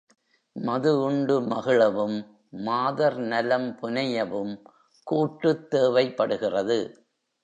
மதுஉண்டு 0.55 1.35
மகிழவும், 1.41 2.15
மாதர் 2.59 3.17
நலம் 3.23 3.69
புனையவும் 3.81 4.53
கூட்டுத் 5.07 5.69
தேவைப்படுகிறது. 5.69 6.79